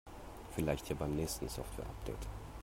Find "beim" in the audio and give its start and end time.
0.95-1.15